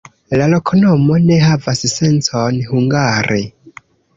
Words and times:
La 0.39 0.45
loknomo 0.53 1.17
ne 1.27 1.37
havas 1.49 1.83
sencon 1.93 2.59
hungare. 2.71 3.41